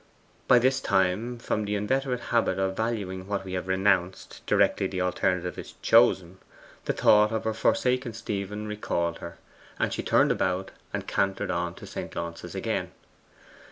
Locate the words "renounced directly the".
3.67-4.99